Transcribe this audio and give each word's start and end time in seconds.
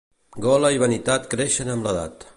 Gola 0.45 0.71
i 0.77 0.81
vanitat 0.85 1.31
creixen 1.35 1.73
amb 1.75 1.89
l'edat. 1.89 2.29